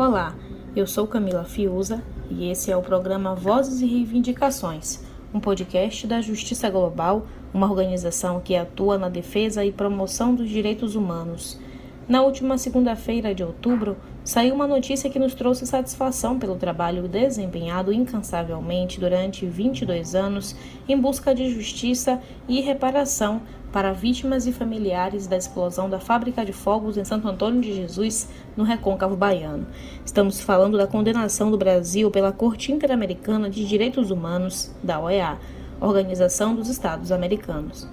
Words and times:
Olá, 0.00 0.34
eu 0.74 0.86
sou 0.86 1.06
Camila 1.06 1.44
Fiuza 1.44 2.02
e 2.30 2.48
esse 2.50 2.70
é 2.70 2.76
o 2.76 2.80
programa 2.80 3.34
Vozes 3.34 3.82
e 3.82 3.86
Reivindicações, 3.86 5.04
um 5.34 5.38
podcast 5.38 6.06
da 6.06 6.22
Justiça 6.22 6.70
Global, 6.70 7.26
uma 7.52 7.70
organização 7.70 8.40
que 8.40 8.56
atua 8.56 8.96
na 8.96 9.10
defesa 9.10 9.62
e 9.62 9.70
promoção 9.70 10.34
dos 10.34 10.48
direitos 10.48 10.94
humanos. 10.96 11.60
Na 12.08 12.22
última 12.22 12.56
segunda-feira 12.56 13.34
de 13.34 13.44
outubro, 13.44 13.94
saiu 14.24 14.54
uma 14.54 14.66
notícia 14.66 15.10
que 15.10 15.18
nos 15.18 15.34
trouxe 15.34 15.66
satisfação 15.66 16.38
pelo 16.38 16.56
trabalho 16.56 17.06
desempenhado 17.06 17.92
incansavelmente 17.92 18.98
durante 18.98 19.44
22 19.44 20.14
anos 20.14 20.56
em 20.88 20.98
busca 20.98 21.34
de 21.34 21.52
justiça 21.52 22.22
e 22.48 22.62
reparação 22.62 23.42
para 23.72 23.92
vítimas 23.92 24.46
e 24.46 24.52
familiares 24.52 25.26
da 25.26 25.36
explosão 25.36 25.88
da 25.88 26.00
fábrica 26.00 26.44
de 26.44 26.52
fogos 26.52 26.96
em 26.96 27.04
Santo 27.04 27.28
Antônio 27.28 27.60
de 27.60 27.74
Jesus, 27.74 28.28
no 28.56 28.64
Recôncavo 28.64 29.16
Baiano. 29.16 29.66
Estamos 30.04 30.40
falando 30.40 30.76
da 30.76 30.86
condenação 30.86 31.50
do 31.50 31.58
Brasil 31.58 32.10
pela 32.10 32.32
Corte 32.32 32.72
Interamericana 32.72 33.48
de 33.48 33.66
Direitos 33.66 34.10
Humanos, 34.10 34.74
da 34.82 35.00
OEA, 35.00 35.38
Organização 35.80 36.54
dos 36.54 36.68
Estados 36.68 37.10
Americanos 37.12 37.88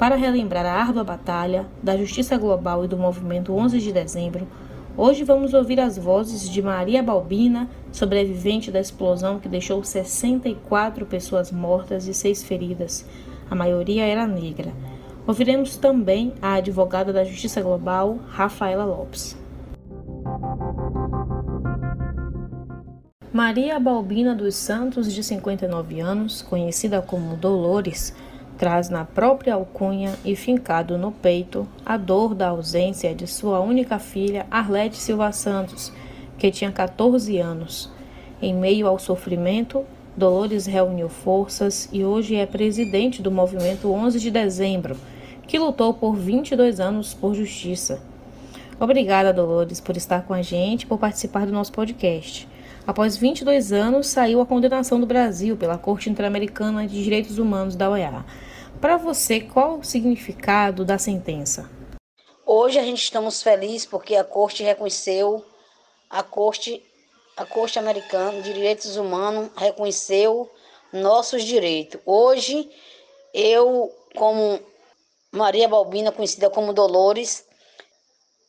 para 0.00 0.16
relembrar 0.16 0.64
a 0.64 0.72
árdua 0.72 1.04
batalha 1.04 1.66
da 1.82 1.94
justiça 1.94 2.38
global 2.38 2.82
e 2.82 2.88
do 2.88 2.96
movimento 2.96 3.52
11 3.52 3.78
de 3.80 3.92
dezembro, 3.92 4.48
hoje 4.96 5.24
vamos 5.24 5.52
ouvir 5.52 5.78
as 5.78 5.98
vozes 5.98 6.48
de 6.48 6.62
Maria 6.62 7.02
Balbina, 7.02 7.68
sobrevivente 7.92 8.70
da 8.70 8.80
explosão 8.80 9.38
que 9.38 9.46
deixou 9.46 9.84
64 9.84 11.04
pessoas 11.04 11.52
mortas 11.52 12.06
e 12.06 12.14
seis 12.14 12.42
feridas. 12.42 13.04
A 13.50 13.54
maioria 13.54 14.06
era 14.06 14.26
negra. 14.26 14.72
Ouviremos 15.26 15.76
também 15.76 16.32
a 16.40 16.54
advogada 16.54 17.12
da 17.12 17.24
Justiça 17.24 17.60
Global, 17.60 18.18
Rafaela 18.28 18.84
Lopes. 18.84 19.36
Maria 23.32 23.78
Balbina 23.78 24.34
dos 24.34 24.56
Santos, 24.56 25.12
de 25.12 25.22
59 25.22 26.00
anos, 26.00 26.42
conhecida 26.42 27.00
como 27.00 27.36
Dolores, 27.36 28.12
traz 28.58 28.88
na 28.90 29.04
própria 29.04 29.54
alcunha 29.54 30.14
e 30.24 30.34
fincado 30.34 30.98
no 30.98 31.12
peito 31.12 31.66
a 31.86 31.96
dor 31.96 32.34
da 32.34 32.48
ausência 32.48 33.14
de 33.14 33.26
sua 33.26 33.60
única 33.60 33.98
filha, 33.98 34.46
Arlete 34.50 34.96
Silva 34.96 35.30
Santos, 35.32 35.92
que 36.36 36.50
tinha 36.50 36.72
14 36.72 37.38
anos. 37.38 37.90
Em 38.42 38.52
meio 38.52 38.86
ao 38.86 38.98
sofrimento, 38.98 39.84
Dolores 40.20 40.66
reuniu 40.66 41.08
forças 41.08 41.88
e 41.90 42.04
hoje 42.04 42.36
é 42.36 42.44
presidente 42.44 43.22
do 43.22 43.30
movimento 43.30 43.90
11 43.90 44.20
de 44.20 44.30
dezembro, 44.30 44.94
que 45.48 45.58
lutou 45.58 45.94
por 45.94 46.14
22 46.14 46.78
anos 46.78 47.14
por 47.14 47.32
justiça. 47.32 48.02
Obrigada, 48.78 49.32
Dolores, 49.32 49.80
por 49.80 49.96
estar 49.96 50.26
com 50.26 50.34
a 50.34 50.42
gente 50.42 50.86
por 50.86 50.98
participar 50.98 51.46
do 51.46 51.52
nosso 51.52 51.72
podcast. 51.72 52.46
Após 52.86 53.16
22 53.16 53.72
anos, 53.72 54.08
saiu 54.08 54.42
a 54.42 54.46
condenação 54.46 55.00
do 55.00 55.06
Brasil 55.06 55.56
pela 55.56 55.78
Corte 55.78 56.10
Interamericana 56.10 56.86
de 56.86 57.02
Direitos 57.02 57.38
Humanos 57.38 57.74
da 57.74 57.88
OEA. 57.88 58.22
Para 58.78 58.98
você, 58.98 59.40
qual 59.40 59.78
o 59.78 59.84
significado 59.84 60.84
da 60.84 60.98
sentença? 60.98 61.70
Hoje 62.44 62.78
a 62.78 62.82
gente 62.82 63.02
estamos 63.02 63.42
felizes 63.42 63.86
porque 63.86 64.16
a 64.16 64.24
Corte 64.24 64.62
reconheceu, 64.62 65.42
a 66.10 66.22
Corte, 66.22 66.82
a 67.40 67.46
Corte 67.46 67.78
Americana 67.78 68.42
de 68.42 68.52
Direitos 68.52 68.98
Humanos 68.98 69.50
reconheceu 69.56 70.50
nossos 70.92 71.42
direitos. 71.42 71.98
Hoje, 72.04 72.70
eu, 73.32 73.90
como 74.14 74.60
Maria 75.32 75.66
Balbina, 75.66 76.12
conhecida 76.12 76.50
como 76.50 76.74
Dolores, 76.74 77.46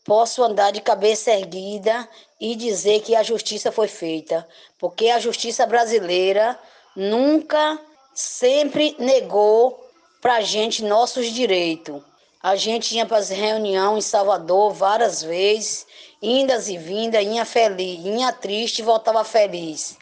posso 0.04 0.44
andar 0.44 0.72
de 0.72 0.82
cabeça 0.82 1.32
erguida 1.32 2.06
e 2.38 2.54
dizer 2.54 3.00
que 3.00 3.16
a 3.16 3.24
justiça 3.24 3.72
foi 3.72 3.88
feita, 3.88 4.46
porque 4.78 5.08
a 5.08 5.20
justiça 5.20 5.66
brasileira 5.66 6.60
nunca, 6.94 7.80
sempre 8.14 8.94
negou 9.00 9.90
para 10.20 10.36
a 10.36 10.42
gente 10.42 10.84
nossos 10.84 11.28
direitos. 11.28 12.04
A 12.44 12.56
gente 12.56 12.96
ia 12.96 13.06
para 13.06 13.18
as 13.18 13.30
reuniões 13.30 14.06
em 14.06 14.10
Salvador 14.10 14.74
várias 14.74 15.22
vezes, 15.22 15.86
indas 16.20 16.68
e 16.68 16.78
vindas, 16.78 17.24
ia 17.24 17.46
feliz, 17.46 18.04
ia 18.04 18.34
triste 18.34 18.80
e 18.80 18.84
voltava 18.84 19.24
feliz. 19.24 19.96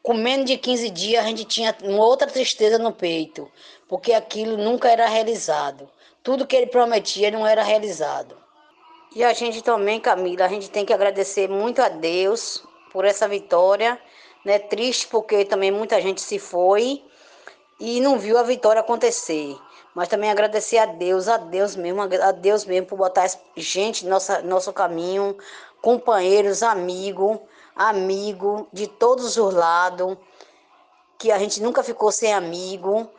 Com 0.00 0.14
menos 0.14 0.46
de 0.46 0.56
15 0.56 0.90
dias 0.90 1.24
a 1.24 1.26
gente 1.26 1.44
tinha 1.44 1.76
uma 1.82 2.04
outra 2.04 2.28
tristeza 2.28 2.78
no 2.78 2.92
peito, 2.92 3.50
porque 3.88 4.12
aquilo 4.12 4.56
nunca 4.56 4.88
era 4.88 5.08
realizado. 5.08 5.90
Tudo 6.22 6.46
que 6.46 6.54
ele 6.54 6.68
prometia 6.68 7.32
não 7.32 7.44
era 7.44 7.64
realizado. 7.64 8.36
E 9.12 9.24
a 9.24 9.32
gente 9.32 9.60
também, 9.60 9.98
Camila, 9.98 10.44
a 10.44 10.48
gente 10.48 10.70
tem 10.70 10.84
que 10.84 10.92
agradecer 10.92 11.48
muito 11.48 11.82
a 11.82 11.88
Deus 11.88 12.62
por 12.92 13.04
essa 13.04 13.26
vitória. 13.26 13.98
Né? 14.44 14.60
Triste 14.60 15.08
porque 15.08 15.44
também 15.44 15.72
muita 15.72 16.00
gente 16.00 16.20
se 16.20 16.38
foi 16.38 17.02
e 17.80 18.00
não 18.00 18.18
viu 18.18 18.38
a 18.38 18.44
vitória 18.44 18.80
acontecer. 18.80 19.56
Mas 19.96 20.08
também 20.08 20.30
agradecer 20.30 20.76
a 20.76 20.84
Deus, 20.84 21.26
a 21.26 21.38
Deus 21.38 21.74
mesmo, 21.74 22.02
a 22.02 22.30
Deus 22.30 22.66
mesmo 22.66 22.86
por 22.86 22.98
botar 22.98 23.26
gente 23.56 24.04
no 24.04 24.10
nosso, 24.10 24.42
nosso 24.42 24.70
caminho, 24.70 25.34
companheiros, 25.80 26.62
amigos, 26.62 27.38
amigo 27.74 28.68
de 28.70 28.86
todos 28.86 29.38
os 29.38 29.54
lados, 29.54 30.18
que 31.16 31.32
a 31.32 31.38
gente 31.38 31.62
nunca 31.62 31.82
ficou 31.82 32.12
sem 32.12 32.34
amigo, 32.34 33.10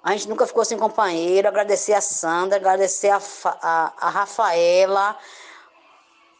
a 0.00 0.12
gente 0.12 0.28
nunca 0.28 0.46
ficou 0.46 0.64
sem 0.64 0.78
companheiro. 0.78 1.48
Agradecer 1.48 1.92
a 1.92 2.00
Sandra, 2.00 2.56
agradecer 2.56 3.10
a, 3.10 3.20
a, 3.60 3.92
a 4.02 4.08
Rafaela, 4.08 5.18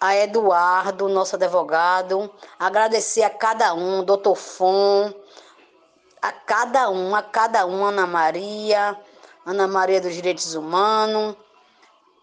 a 0.01 0.15
Eduardo, 0.15 1.09
nosso 1.09 1.35
advogado, 1.35 2.33
agradecer 2.57 3.25
a 3.25 3.31
cada 3.31 3.75
um, 3.75 4.05
doutor 4.05 4.37
Fon, 4.37 5.13
a 6.23 6.31
cada 6.31 6.89
um, 6.89 7.17
a 7.17 7.23
cada 7.23 7.67
um, 7.67 7.85
Ana 7.85 8.07
Maria, 8.07 8.97
Ana 9.45 9.67
Maria 9.67 10.01
dos 10.01 10.15
Direitos 10.15 10.55
Humanos, 10.55 11.37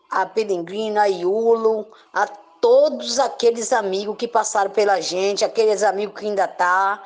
a 0.09 0.25
Peregrina, 0.25 1.03
a 1.03 1.06
Iulo, 1.06 1.85
a 2.13 2.25
todos 2.28 3.19
aqueles 3.19 3.72
amigos 3.74 4.16
que 4.18 4.28
passaram 4.28 4.72
pela 4.72 5.00
gente, 5.02 5.46
aqueles 5.46 5.84
amigos 5.84 6.19
que 6.19 6.25
ainda 6.25 6.47
tá, 6.47 7.03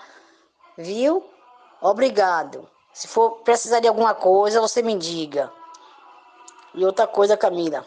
viu? 0.78 1.24
Obrigado. 1.81 2.68
Se 2.94 3.07
for 3.07 3.41
precisar 3.44 3.79
de 3.79 3.88
alguma 3.88 4.13
coisa, 4.13 4.62
você 4.62 4.81
me 4.81 4.96
diga. 4.96 5.51
E 6.75 6.85
outra 6.85 7.07
coisa, 7.07 7.35
Camila, 7.35 7.85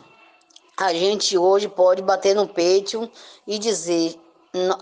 a 0.76 0.92
gente 0.92 1.38
hoje 1.38 1.68
pode 1.68 2.02
bater 2.02 2.34
no 2.34 2.46
peito 2.46 3.10
e 3.46 3.58
dizer 3.58 4.20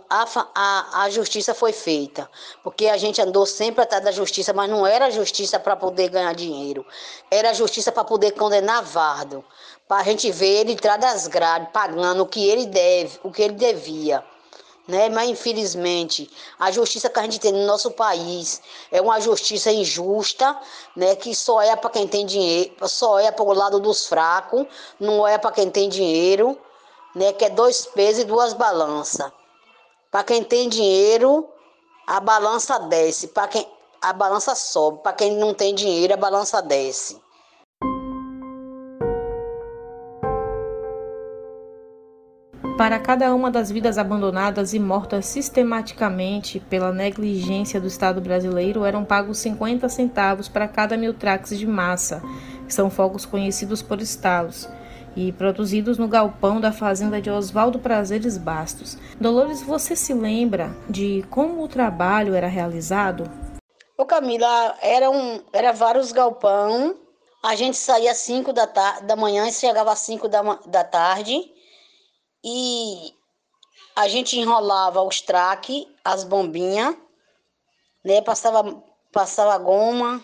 a, 0.09 0.27
a, 0.55 1.03
a 1.05 1.11
justiça 1.11 1.55
foi 1.55 1.73
feita, 1.73 2.31
porque 2.63 2.87
a 2.87 2.97
gente 2.97 3.21
andou 3.21 3.45
sempre 3.45 3.83
atrás 3.83 4.05
da 4.05 4.13
justiça, 4.13 4.53
mas 4.53 4.71
não 4.71 4.87
era 4.87 5.11
justiça 5.11 5.59
para 5.59 5.75
poder 5.75 6.09
ganhar 6.11 6.35
dinheiro, 6.35 6.87
era 7.31 7.53
justiça 7.53 7.91
para 7.91 8.05
poder 8.05 8.33
condenar 8.33 8.83
Vardo, 8.85 9.45
para 9.89 10.03
a 10.03 10.05
gente 10.05 10.31
ver 10.31 10.61
ele 10.61 10.73
entrar 10.73 10.97
das 10.97 11.27
grades, 11.27 11.69
pagando 11.73 12.23
o 12.23 12.27
que 12.27 12.47
ele 12.49 12.67
deve, 12.67 13.19
o 13.23 13.31
que 13.31 13.43
ele 13.43 13.55
devia. 13.55 14.25
Né? 14.87 15.09
Mas 15.09 15.31
infelizmente 15.31 16.31
a 16.59 16.71
justiça 16.71 17.09
que 17.09 17.19
a 17.19 17.23
gente 17.23 17.41
tem 17.41 17.53
no 17.53 17.65
nosso 17.67 17.91
país 17.91 18.61
é 18.93 19.01
uma 19.01 19.19
justiça 19.19 19.73
injusta, 19.73 20.61
né? 20.95 21.17
Que 21.17 21.35
só 21.35 21.63
é 21.63 21.75
para 21.75 21.89
quem 21.89 22.07
tem 22.07 22.27
dinheiro, 22.27 22.87
só 22.87 23.19
é 23.19 23.33
para 23.33 23.47
o 23.47 23.55
lado 23.55 23.81
dos 23.81 24.07
fracos, 24.07 24.67
não 25.01 25.27
é 25.27 25.39
para 25.39 25.53
quem 25.53 25.71
tem 25.71 25.89
dinheiro, 25.89 26.59
né? 27.15 27.33
Que 27.33 27.47
é 27.47 27.49
dois 27.49 27.87
pesos 27.87 28.25
e 28.25 28.27
duas 28.27 28.53
balanças. 28.53 29.33
Para 30.15 30.23
quem 30.23 30.45
tem 30.45 30.69
dinheiro, 30.69 31.49
a 32.07 32.21
balança 32.21 32.79
desce. 32.79 33.27
Para 33.27 33.49
quem 33.49 33.67
a 34.01 34.13
balança 34.13 34.55
sobe. 34.55 35.03
Para 35.03 35.13
quem 35.13 35.37
não 35.37 35.53
tem 35.53 35.75
dinheiro, 35.75 36.15
a 36.15 36.17
balança 36.17 36.63
desce. 36.63 37.21
Para 42.79 43.01
cada 43.01 43.35
uma 43.35 43.51
das 43.51 43.73
vidas 43.73 43.99
abandonadas 43.99 44.73
e 44.73 44.79
mortas 44.79 45.27
sistematicamente 45.27 46.61
pela 46.61 46.93
negligência 46.93 47.81
do 47.81 47.89
Estado 47.89 48.21
brasileiro, 48.21 48.85
eram 48.85 49.05
pagos 49.05 49.39
50 49.39 49.89
centavos 49.89 50.47
para 50.47 50.69
cada 50.69 50.97
mil 50.97 51.13
traques 51.13 51.59
de 51.59 51.67
massa, 51.67 52.23
que 52.69 52.73
são 52.73 52.89
fogos 52.89 53.27
conhecidos 53.27 53.83
por 53.83 54.01
estalos 54.01 54.69
e 55.17 55.33
produzidos 55.33 55.99
no 55.99 56.09
galpão 56.09 56.61
da 56.61 56.73
fazenda 56.73 57.21
de 57.21 57.31
Oswaldo 57.31 57.79
Prazeres 57.79 58.37
Bastos. 58.37 58.97
Dolores, 59.21 59.63
você 59.63 59.95
se 59.95 60.13
lembra 60.13 60.75
de 60.89 61.25
como 61.31 61.63
o 61.63 61.69
trabalho 61.69 62.35
era 62.35 62.49
realizado? 62.49 63.31
Ô 63.97 64.05
Camila, 64.05 64.77
era, 64.81 65.11
um, 65.11 65.43
era 65.53 65.73
vários 65.73 66.13
galpão. 66.13 66.97
A 67.43 67.55
gente 67.55 67.77
saía 67.77 68.11
às 68.11 68.19
5 68.19 68.53
da, 68.53 68.67
da 69.01 69.17
manhã 69.17 69.47
e 69.47 69.53
chegava 69.53 69.93
às 69.93 70.01
5 70.01 70.29
da, 70.29 70.43
da 70.67 70.83
tarde. 70.83 71.35
E 72.43 73.15
a 73.95 74.09
gente 74.09 74.39
enrolava 74.39 75.03
os 75.03 75.21
traques, 75.21 75.87
as 76.05 76.25
bombinhas, 76.25 76.97
né? 78.05 78.21
Passava, 78.21 78.83
passava 79.13 79.57
goma, 79.59 80.23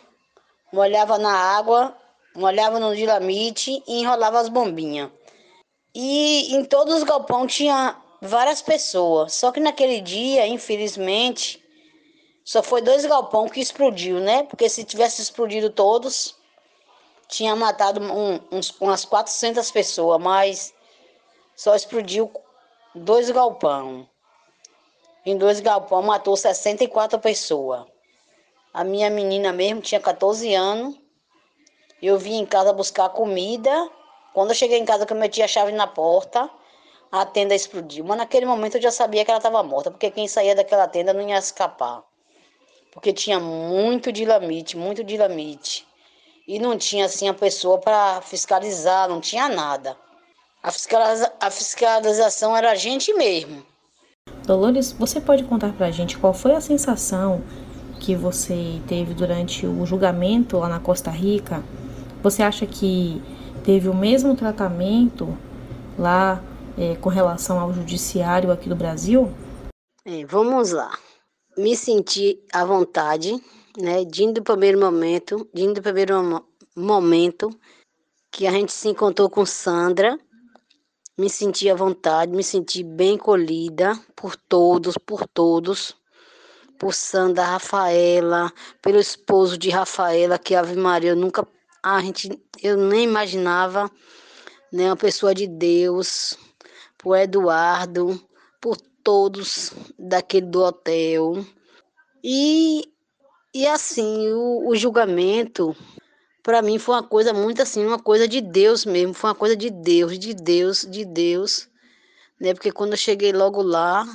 molhava 0.73 1.17
na 1.19 1.33
água 1.33 1.97
molhava 2.41 2.81
no 2.81 2.97
dinamite 2.97 3.83
e 3.87 4.01
enrolava 4.01 4.41
as 4.41 4.49
bombinhas. 4.49 5.11
E 5.95 6.55
em 6.55 6.65
todos 6.65 6.95
os 6.95 7.03
galpões 7.03 7.55
tinha 7.55 7.97
várias 8.21 8.63
pessoas. 8.63 9.35
Só 9.35 9.53
que 9.53 9.61
naquele 9.61 10.01
dia, 10.01 10.47
infelizmente, 10.47 11.63
só 12.45 12.63
foi 12.63 12.81
dois 12.81 13.05
galpão 13.05 13.49
que 13.49 13.61
explodiu, 13.61 14.19
né? 14.21 14.45
Porque 14.45 14.69
se 14.69 14.85
tivesse 14.85 15.23
explodido 15.23 15.71
todos, 15.71 16.37
tinha 17.29 17.55
matado 17.55 18.01
um, 18.01 18.41
uns, 18.51 18.75
umas 18.81 19.05
400 19.05 19.71
pessoas, 19.71 20.21
mas 20.21 20.75
só 21.55 21.75
explodiu 21.75 22.33
dois 22.95 23.31
galpão. 23.31 24.09
Em 25.25 25.37
dois 25.37 25.61
galpão 25.61 26.03
matou 26.03 26.37
64 26.37 27.19
pessoas. 27.19 27.85
A 28.73 28.85
minha 28.85 29.11
menina 29.11 29.53
mesmo 29.53 29.81
tinha 29.81 30.01
14 30.01 30.55
anos. 30.55 30.97
Eu 32.03 32.19
vim 32.19 32.39
em 32.39 32.47
casa 32.47 32.73
buscar 32.73 33.09
comida. 33.11 33.91
Quando 34.33 34.51
eu 34.51 34.55
cheguei 34.55 34.79
em 34.79 34.85
casa 34.85 35.05
que 35.05 35.13
eu 35.13 35.17
meti 35.17 35.43
a 35.43 35.49
chave 35.49 35.73
na 35.73 35.87
porta, 35.87 36.49
a 37.11 37.27
tenda 37.27 37.55
explodiu. 37.55 38.05
Mas 38.05 38.19
naquele 38.19 38.47
momento 38.47 38.77
eu 38.77 38.83
já 38.83 38.91
sabia 38.91 39.25
que 39.25 39.31
ela 39.31 39.39
estava 39.39 39.63
morta, 39.63 39.91
porque 39.91 40.11
quem 40.11 40.29
saía 40.29 40.55
daquela 40.55 40.87
tenda 40.87 41.13
não 41.13 41.29
ia 41.29 41.39
escapar. 41.39 42.03
Porque 42.93 43.13
tinha 43.13 43.39
muito 43.39 44.11
dinamite, 44.11 44.77
muito 44.77 45.05
dinamite. 45.05 45.87
E 46.47 46.59
não 46.59 46.77
tinha 46.77 47.05
assim 47.05 47.29
a 47.29 47.35
pessoa 47.35 47.79
para 47.79 48.21
fiscalizar, 48.23 49.09
não 49.09 49.21
tinha 49.21 49.49
nada. 49.49 49.97
A, 50.63 50.71
fiscaliza 50.71 51.33
a 51.41 51.51
fiscalização 51.51 52.57
era 52.57 52.73
a 52.73 52.75
gente 52.75 53.13
mesmo. 53.15 53.65
Dolores, 54.45 54.93
você 54.93 55.21
pode 55.21 55.45
contar 55.45 55.73
para 55.73 55.87
a 55.87 55.91
gente 55.91 56.19
qual 56.19 56.35
foi 56.35 56.55
a 56.55 56.61
sensação 56.61 57.43
que 58.01 58.17
você 58.17 58.81
teve 58.89 59.15
durante 59.15 59.67
o 59.67 59.87
julgamento 59.87 60.59
lá 60.59 60.69
na 60.69 60.81
Costa 60.81 61.11
Rica? 61.11 61.63
Você 62.23 62.43
acha 62.43 62.67
que 62.67 63.23
teve 63.65 63.89
o 63.89 63.95
mesmo 63.95 64.37
tratamento 64.37 65.37
lá 65.99 66.43
é, 66.79 66.97
com 66.97 67.09
relação 67.09 67.59
ao 67.59 67.73
judiciário 67.73 68.51
aqui 68.51 68.69
do 68.69 68.77
Brasil? 68.77 69.31
É, 70.05 70.25
vamos 70.27 70.73
lá. 70.73 70.91
Me 71.57 71.77
senti 71.77 72.39
à 72.53 72.65
vontade, 72.65 73.41
né? 73.79 74.05
De 74.05 74.33
do 74.33 74.43
primeiro 74.43 74.79
momento, 74.79 75.49
de 75.53 75.73
do 75.73 75.83
primeiro 75.83 76.45
momento 76.77 77.51
que 78.31 78.47
a 78.47 78.51
gente 78.51 78.73
se 78.73 78.89
encontrou 78.89 79.29
com 79.29 79.45
Sandra, 79.45 80.19
me 81.19 81.29
senti 81.29 81.69
à 81.69 81.75
vontade, 81.75 82.33
me 82.33 82.43
senti 82.43 82.83
bem 82.83 83.19
colhida 83.19 83.99
por 84.17 84.37
todos, 84.37 84.97
por 84.97 85.27
todos, 85.27 85.95
por 86.79 86.95
Sandra 86.95 87.45
Rafaela, 87.45 88.51
pelo 88.81 88.99
esposo 88.99 89.59
de 89.59 89.69
Rafaela, 89.69 90.39
que 90.39 90.55
Ave 90.55 90.77
Maria, 90.77 91.11
eu 91.11 91.17
nunca, 91.17 91.47
a 91.83 92.01
gente, 92.01 92.31
eu 92.63 92.77
nem 92.77 93.05
imaginava, 93.05 93.91
né, 94.73 94.87
uma 94.87 94.97
pessoa 94.97 95.35
de 95.35 95.47
Deus, 95.47 96.37
por 96.99 97.17
Eduardo, 97.17 98.21
por 98.61 98.77
todos 98.77 99.73
daquele 99.99 100.47
do 100.47 100.63
hotel. 100.63 101.45
E, 102.23 102.85
e 103.55 103.67
assim, 103.67 104.31
o, 104.31 104.69
o 104.69 104.77
julgamento, 104.77 105.75
para 106.43 106.63
mim, 106.63 106.79
foi 106.79 106.95
uma 106.95 107.03
coisa 107.03 107.33
muito 107.33 107.63
assim, 107.63 107.85
uma 107.85 107.99
coisa 107.99 108.29
de 108.29 108.41
Deus 108.41 108.85
mesmo, 108.85 109.15
foi 109.15 109.31
uma 109.31 109.37
coisa 109.37 109.57
de 109.57 109.71
Deus, 109.71 110.19
de 110.19 110.35
Deus, 110.35 110.87
de 110.89 111.05
Deus. 111.05 111.69
Né? 112.39 112.55
Porque 112.55 112.71
quando 112.71 112.93
eu 112.93 112.99
cheguei 112.99 113.33
logo 113.33 113.63
lá, 113.63 114.07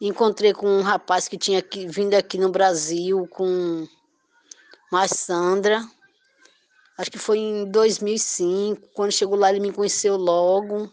encontrei 0.00 0.52
com 0.52 0.66
um 0.68 0.82
rapaz 0.82 1.26
que 1.28 1.36
tinha 1.36 1.58
aqui, 1.58 1.86
vindo 1.86 2.14
aqui 2.14 2.38
no 2.38 2.50
Brasil 2.50 3.26
com 3.28 3.86
mais 4.90 5.10
Sandra. 5.10 5.84
Acho 6.98 7.10
que 7.10 7.18
foi 7.18 7.38
em 7.38 7.70
2005. 7.70 8.88
Quando 8.94 9.12
chegou 9.12 9.36
lá, 9.36 9.50
ele 9.50 9.60
me 9.60 9.72
conheceu 9.72 10.16
logo. 10.16 10.90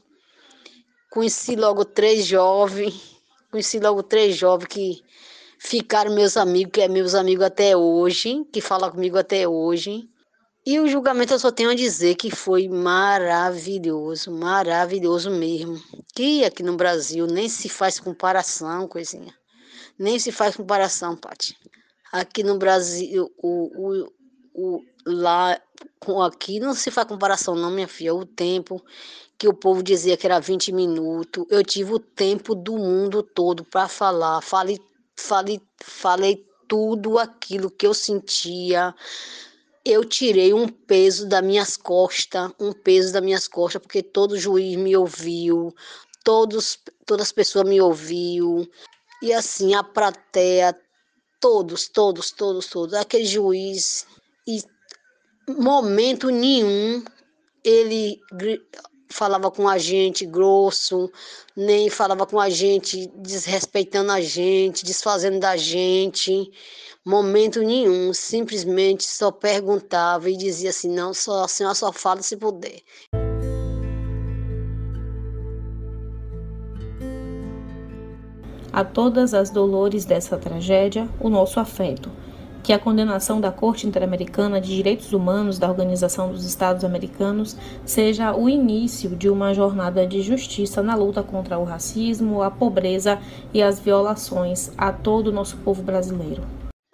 Conheci 1.10 1.56
logo 1.56 1.86
três 1.86 2.26
jovens. 2.26 3.18
Conheci 3.50 3.80
logo 3.80 4.04
três 4.04 4.36
jovens 4.36 4.68
que 4.68 5.02
ficaram 5.60 6.14
meus 6.14 6.36
amigos, 6.36 6.72
que 6.74 6.82
é 6.82 6.88
meus 6.88 7.16
amigos 7.16 7.46
até 7.46 7.78
hoje, 7.78 8.44
que 8.52 8.60
falam 8.60 8.92
comigo 8.92 9.18
até 9.18 9.48
hoje. 9.48 10.10
E 10.66 10.80
o 10.80 10.88
julgamento 10.88 11.34
eu 11.34 11.40
só 11.40 11.52
tenho 11.52 11.70
a 11.70 11.76
dizer 11.76 12.16
que 12.16 12.32
foi 12.32 12.68
maravilhoso, 12.68 14.32
maravilhoso 14.32 15.30
mesmo. 15.30 15.78
Que 16.16 16.44
aqui 16.44 16.64
no 16.64 16.76
Brasil 16.76 17.28
nem 17.28 17.48
se 17.48 17.68
faz 17.68 18.00
comparação, 18.00 18.88
coisinha. 18.88 19.34
Nem 20.00 20.18
se 20.18 20.32
faz 20.32 20.56
comparação, 20.56 21.16
Paty. 21.16 21.56
Aqui 22.12 22.44
no 22.44 22.58
Brasil, 22.58 23.30
o, 23.38 23.70
o, 23.76 24.10
o, 24.54 24.84
lá, 25.06 25.60
aqui 26.26 26.60
não 26.60 26.74
se 26.74 26.92
faz 26.92 27.08
comparação 27.08 27.56
não, 27.56 27.72
minha 27.72 27.88
filha. 27.88 28.14
O 28.14 28.26
tempo 28.26 28.84
que 29.38 29.48
o 29.48 29.54
povo 29.54 29.84
dizia 29.84 30.16
que 30.16 30.26
era 30.26 30.40
20 30.40 30.72
minutos. 30.72 31.46
Eu 31.50 31.64
tive 31.64 31.94
o 31.94 32.00
tempo 32.00 32.56
do 32.56 32.78
mundo 32.78 33.24
todo 33.24 33.64
para 33.64 33.88
falar. 33.88 34.42
Falei, 34.42 34.80
falei, 35.18 35.62
falei 35.82 36.46
tudo 36.68 37.20
aquilo 37.20 37.70
que 37.70 37.86
eu 37.86 37.94
sentia. 37.94 38.96
Eu 39.84 40.06
tirei 40.06 40.54
um 40.54 40.68
peso 40.68 41.28
das 41.28 41.44
minhas 41.44 41.76
costas, 41.76 42.52
um 42.60 42.72
peso 42.72 43.12
das 43.12 43.22
minhas 43.22 43.48
costas, 43.48 43.82
porque 43.82 44.02
todo 44.02 44.40
juiz 44.40 44.78
me 44.78 44.96
ouviu, 44.96 45.76
todos, 46.24 46.80
todas 47.06 47.28
as 47.28 47.32
pessoas 47.34 47.68
me 47.68 47.82
ouviu. 47.82 48.66
E 49.22 49.34
assim, 49.34 49.74
a 49.74 49.84
plateia, 49.84 50.74
todos, 51.42 51.90
todos, 51.90 52.32
todos, 52.32 52.68
todos. 52.68 52.94
Aquele 52.94 53.26
juiz, 53.26 54.06
e 54.48 54.62
momento 55.48 56.30
nenhum 56.30 57.04
ele 57.64 58.20
falava 59.10 59.52
com 59.52 59.70
a 59.70 59.78
gente 59.78 60.26
grosso, 60.26 61.10
nem 61.56 61.90
falava 61.90 62.26
com 62.26 62.40
a 62.40 62.50
gente 62.50 63.08
desrespeitando 63.16 64.12
a 64.12 64.20
gente, 64.20 64.84
desfazendo 64.84 65.40
da 65.40 65.56
gente, 65.56 66.52
momento 67.06 67.62
nenhum, 67.62 68.14
simplesmente 68.14 69.04
só 69.04 69.32
perguntava 69.32 70.30
e 70.30 70.36
dizia 70.36 70.72
assim: 70.72 70.90
não, 70.90 71.14
só, 71.14 71.44
a 71.44 71.48
senhora 71.48 71.76
só 71.76 71.92
fala 71.92 72.22
se 72.22 72.36
puder. 72.36 72.82
A 78.72 78.84
todas 78.84 79.36
as 79.36 79.52
dolores 79.52 80.04
dessa 80.04 80.36
tragédia, 80.36 81.08
o 81.20 81.30
nosso 81.30 81.60
afeto 81.60 82.10
que 82.64 82.72
a 82.72 82.80
condenação 82.80 83.42
da 83.42 83.52
Corte 83.52 83.86
Interamericana 83.86 84.62
de 84.62 84.74
Direitos 84.74 85.12
Humanos 85.12 85.60
da 85.60 85.70
Organização 85.70 86.32
dos 86.32 86.46
Estados 86.46 86.86
Americanos 86.86 87.58
seja 87.86 88.34
o 88.34 88.48
início 88.48 89.10
de 89.18 89.30
uma 89.30 89.54
jornada 89.54 90.08
de 90.08 90.22
justiça 90.22 90.82
na 90.82 90.96
luta 90.96 91.22
contra 91.22 91.60
o 91.60 91.66
racismo, 91.66 92.42
a 92.42 92.50
pobreza 92.50 93.22
e 93.54 93.62
as 93.62 93.82
violações 93.82 94.72
a 94.78 94.94
todo 94.94 95.28
o 95.28 95.32
nosso 95.32 95.58
povo 95.58 95.84
brasileiro. 95.84 96.42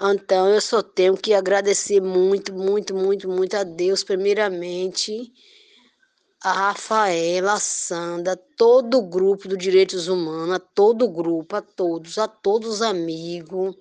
Então, 0.02 0.48
eu 0.48 0.60
só 0.60 0.82
tenho 0.82 1.16
que 1.16 1.34
agradecer 1.36 2.02
muito, 2.02 2.52
muito, 2.52 2.96
muito, 2.96 3.30
muito 3.30 3.56
a 3.56 3.64
Deus, 3.64 4.04
primeiramente, 4.04 5.32
a 6.42 6.52
Rafaela, 6.52 7.54
a 7.54 7.60
Sandra, 7.60 8.36
todo 8.58 8.98
o 8.98 9.08
grupo 9.08 9.48
do 9.48 9.58
Direitos 9.58 10.08
Humanos, 10.08 10.56
a 10.56 10.60
todo 10.60 11.06
o 11.06 11.10
grupo, 11.10 11.56
a 11.56 11.62
todos, 11.62 12.18
a 12.18 12.28
todos 12.28 12.70
os 12.70 12.82
amigos 12.82 13.76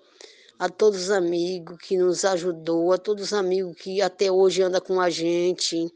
a 0.59 0.69
todos 0.69 1.05
os 1.05 1.11
amigos 1.11 1.79
que 1.79 1.97
nos 1.97 2.25
ajudou, 2.25 2.93
a 2.93 2.99
todos 2.99 3.27
os 3.27 3.33
amigos 3.33 3.77
que 3.77 4.03
até 4.03 4.31
hoje 4.31 4.63
anda 4.63 4.81
com 4.81 5.01
a 5.01 5.09
gente. 5.09 5.93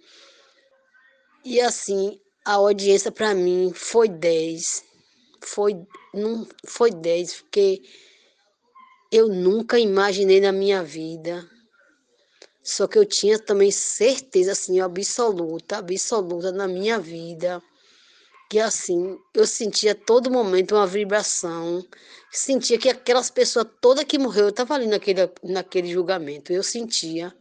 E 1.44 1.60
assim, 1.60 2.20
a 2.44 2.52
audiência 2.52 3.10
para 3.10 3.34
mim 3.34 3.72
foi 3.74 4.08
10. 4.08 4.84
Foi 5.40 5.74
não 6.14 6.46
foi 6.66 6.90
10, 6.90 7.42
porque 7.42 7.82
eu 9.10 9.28
nunca 9.28 9.78
imaginei 9.78 10.40
na 10.40 10.52
minha 10.52 10.82
vida. 10.82 11.48
Só 12.62 12.86
que 12.86 12.96
eu 12.96 13.04
tinha 13.04 13.38
também 13.40 13.72
certeza 13.72 14.52
assim 14.52 14.80
absoluta, 14.80 15.78
absoluta 15.78 16.52
na 16.52 16.68
minha 16.68 16.98
vida 16.98 17.60
que 18.52 18.60
assim, 18.60 19.18
eu 19.32 19.46
sentia 19.46 19.94
todo 19.94 20.30
momento 20.30 20.74
uma 20.74 20.86
vibração, 20.86 21.82
sentia 22.30 22.76
que 22.76 22.90
aquelas 22.90 23.30
pessoas 23.30 23.64
toda 23.80 24.04
que 24.04 24.18
morreu, 24.18 24.44
eu 24.44 24.50
estava 24.50 24.74
ali 24.74 24.86
naquele, 24.86 25.22
naquele 25.42 25.90
julgamento, 25.90 26.52
eu 26.52 26.62
sentia 26.62 27.34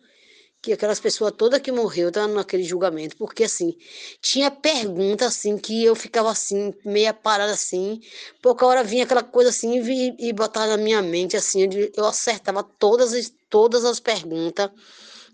que 0.61 0.71
aquelas 0.71 1.01
pessoas 1.01 1.33
toda 1.37 1.59
que 1.59 1.69
morreu 1.69 2.07
estavam 2.07 2.33
naquele 2.33 2.63
julgamento, 2.63 3.17
porque 3.17 3.43
assim, 3.43 3.75
tinha 4.21 4.49
pergunta 4.49 5.25
assim 5.25 5.57
que 5.57 5.83
eu 5.83 5.95
ficava 5.95 6.31
assim, 6.31 6.73
meia 6.85 7.13
parada 7.13 7.51
assim, 7.51 7.99
pouca 8.41 8.65
hora 8.65 8.81
vinha 8.81 9.03
aquela 9.03 9.21
coisa 9.21 9.49
assim 9.49 9.81
e, 9.81 10.29
e 10.29 10.31
botava 10.31 10.67
na 10.67 10.77
minha 10.77 11.01
mente 11.01 11.35
assim, 11.35 11.67
eu 11.93 12.05
acertava 12.05 12.63
todas, 12.63 13.33
todas 13.49 13.83
as 13.83 13.99
perguntas, 13.99 14.69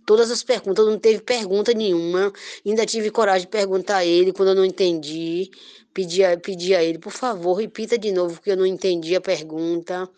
todas 0.08 0.32
as 0.32 0.42
perguntas, 0.42 0.86
não 0.86 0.98
teve 0.98 1.22
pergunta 1.22 1.74
nenhuma. 1.74 2.32
Ainda 2.66 2.86
tive 2.86 3.12
coragem 3.12 3.42
de 3.42 3.52
perguntar 3.52 3.98
a 3.98 4.06
ele 4.06 4.32
quando 4.32 4.50
eu 4.50 4.56
não 4.56 4.66
entendi. 4.66 5.52
Pedi 5.94 6.24
a, 6.24 6.40
pedi 6.40 6.74
a 6.74 6.82
ele, 6.82 6.98
por 6.98 7.12
favor, 7.12 7.56
repita 7.56 7.98
de 7.98 8.12
novo, 8.12 8.36
porque 8.36 8.52
eu 8.52 8.58
não 8.58 8.66
entendi 8.66 9.16
a 9.16 9.22
pergunta. 9.22 10.10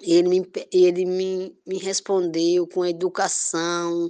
Ele 0.00 0.28
me, 0.28 0.52
ele 0.72 1.04
me, 1.04 1.56
me 1.66 1.78
respondeu 1.78 2.66
com 2.68 2.86
educação, 2.86 4.08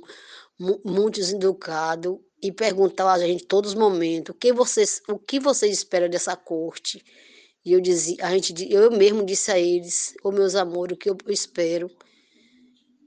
muito 0.85 1.19
educado, 1.21 2.23
e 2.42 2.52
perguntava 2.52 3.12
a 3.12 3.19
gente 3.19 3.47
todos 3.47 3.71
os 3.71 3.76
momentos 3.76 4.35
o 4.35 4.38
que 4.38 4.52
vocês, 4.52 5.00
o 5.09 5.19
que 5.19 5.40
vocês 5.40 5.78
esperam 5.78 6.09
dessa 6.11 6.37
corte. 6.37 7.02
E 7.64 7.73
eu 7.73 7.80
dizia, 7.80 8.16
a 8.21 8.30
gente, 8.30 8.54
eu 8.71 8.90
mesmo 8.90 9.25
disse 9.25 9.50
a 9.50 9.59
eles, 9.59 10.14
ô 10.23 10.28
oh, 10.28 10.33
meus 10.33 10.54
amores, 10.54 10.95
o 10.95 10.99
que 10.99 11.09
eu 11.09 11.16
espero 11.28 11.90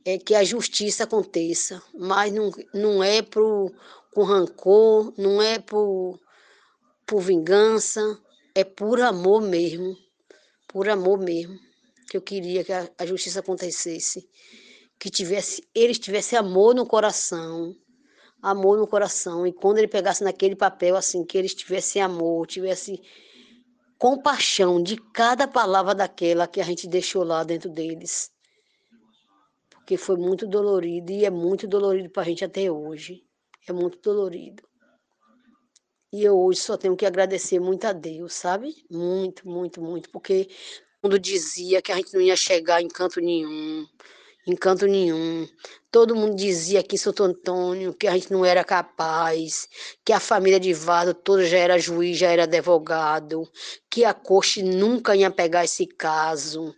é 0.05 0.17
que 0.17 0.35
a 0.35 0.43
justiça 0.43 1.03
aconteça, 1.05 1.81
mas 1.93 2.31
não, 2.31 2.51
não 2.73 3.03
é 3.03 3.21
pro, 3.21 3.71
com 4.13 4.23
rancor, 4.23 5.13
não 5.17 5.41
é 5.41 5.59
por, 5.59 6.19
por 7.05 7.21
vingança, 7.21 8.01
é 8.53 8.63
por 8.63 9.01
amor 9.01 9.41
mesmo, 9.41 9.95
por 10.67 10.89
amor 10.89 11.19
mesmo, 11.19 11.57
que 12.09 12.17
eu 12.17 12.21
queria 12.21 12.63
que 12.63 12.73
a, 12.73 12.89
a 12.97 13.05
justiça 13.05 13.39
acontecesse, 13.39 14.27
que 14.99 15.09
tivesse, 15.09 15.63
eles 15.73 15.97
tivessem 15.99 16.37
amor 16.37 16.75
no 16.75 16.85
coração, 16.85 17.73
amor 18.41 18.77
no 18.77 18.87
coração, 18.87 19.47
e 19.47 19.53
quando 19.53 19.77
ele 19.77 19.87
pegasse 19.87 20.23
naquele 20.23 20.55
papel 20.55 20.97
assim, 20.97 21.25
que 21.25 21.37
eles 21.37 21.55
tivessem 21.55 22.01
amor, 22.01 22.45
tivessem 22.45 23.01
compaixão 23.97 24.83
de 24.83 24.97
cada 25.13 25.47
palavra 25.47 25.95
daquela 25.95 26.45
que 26.45 26.59
a 26.59 26.63
gente 26.63 26.89
deixou 26.89 27.23
lá 27.23 27.41
dentro 27.43 27.69
deles. 27.69 28.32
Porque 29.83 29.97
foi 29.97 30.15
muito 30.15 30.47
dolorido 30.47 31.11
e 31.11 31.25
é 31.25 31.29
muito 31.29 31.67
dolorido 31.67 32.09
para 32.09 32.23
a 32.23 32.25
gente 32.25 32.45
até 32.45 32.71
hoje. 32.71 33.21
É 33.67 33.73
muito 33.73 33.99
dolorido. 33.99 34.63
E 36.11 36.23
eu 36.23 36.39
hoje 36.39 36.61
só 36.61 36.77
tenho 36.77 36.95
que 36.95 37.05
agradecer 37.05 37.59
muito 37.59 37.85
a 37.85 37.91
Deus, 37.91 38.33
sabe? 38.33 38.73
Muito, 38.89 39.45
muito, 39.45 39.81
muito. 39.81 40.09
Porque 40.09 40.47
quando 41.01 41.19
dizia 41.19 41.81
que 41.81 41.91
a 41.91 41.95
gente 41.95 42.13
não 42.13 42.21
ia 42.21 42.35
chegar 42.35 42.81
em 42.81 42.87
canto 42.87 43.19
nenhum, 43.19 43.85
em 44.47 44.55
canto 44.55 44.85
nenhum. 44.87 45.45
Todo 45.91 46.15
mundo 46.15 46.33
dizia 46.33 46.79
aqui 46.79 46.95
em 46.95 46.99
Santo 46.99 47.23
Antônio 47.23 47.93
que 47.93 48.07
a 48.07 48.13
gente 48.13 48.31
não 48.31 48.45
era 48.45 48.63
capaz, 48.63 49.67
que 50.05 50.13
a 50.13 50.19
família 50.19 50.61
de 50.61 50.73
Vado 50.73 51.13
toda 51.13 51.45
já 51.45 51.57
era 51.57 51.77
juiz, 51.77 52.17
já 52.17 52.29
era 52.31 52.43
advogado, 52.43 53.49
que 53.89 54.05
a 54.05 54.13
corte 54.13 54.63
nunca 54.63 55.13
ia 55.13 55.29
pegar 55.29 55.65
esse 55.65 55.85
caso. 55.85 56.73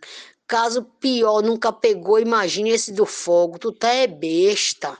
Caso 0.46 0.84
pior, 1.00 1.42
nunca 1.42 1.72
pegou, 1.72 2.20
imagine 2.20 2.70
esse 2.70 2.92
do 2.92 3.04
fogo, 3.04 3.58
tu 3.58 3.72
tá 3.72 3.92
é 3.92 4.06
besta. 4.06 4.96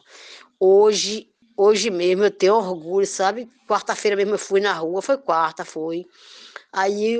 Hoje, 0.59 1.29
hoje 1.57 1.89
mesmo 1.91 2.25
eu 2.25 2.31
tenho 2.31 2.55
orgulho, 2.55 3.07
sabe? 3.07 3.49
Quarta-feira 3.69 4.17
mesmo 4.17 4.35
eu 4.35 4.39
fui 4.39 4.61
na 4.61 4.73
rua, 4.73 5.01
foi 5.01 5.17
quarta, 5.17 5.65
foi. 5.65 6.05
Aí, 6.73 7.19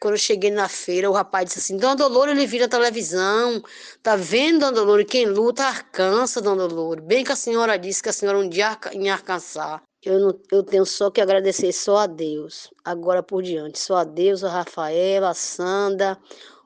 quando 0.00 0.14
eu 0.14 0.18
cheguei 0.18 0.50
na 0.50 0.68
feira, 0.68 1.08
o 1.08 1.12
rapaz 1.12 1.46
disse 1.46 1.60
assim: 1.60 1.76
Dona 1.76 1.96
Dolores, 1.96 2.36
ele 2.36 2.46
vira 2.46 2.68
televisão. 2.68 3.62
Tá 4.02 4.16
vendo, 4.16 4.60
Dona 4.60 4.72
Dolores? 4.72 5.06
Quem 5.08 5.26
luta 5.26 5.66
alcança, 5.66 6.42
Dona 6.42 6.68
Dolores. 6.68 7.04
Bem 7.04 7.24
que 7.24 7.32
a 7.32 7.36
senhora 7.36 7.78
disse 7.78 8.02
que 8.02 8.08
a 8.08 8.12
senhora 8.12 8.38
um 8.38 8.48
dia 8.48 8.76
ia 8.92 9.14
alcançar. 9.14 9.82
Eu, 10.04 10.20
não, 10.20 10.40
eu 10.52 10.62
tenho 10.62 10.84
só 10.84 11.10
que 11.10 11.20
agradecer 11.20 11.72
só 11.72 11.98
a 11.98 12.06
Deus, 12.06 12.70
agora 12.84 13.22
por 13.22 13.42
diante. 13.42 13.78
Só 13.78 13.96
a 13.96 14.04
Deus, 14.04 14.44
a 14.44 14.50
Rafaela, 14.50 15.30
a 15.30 15.34
Sandra, 15.34 16.18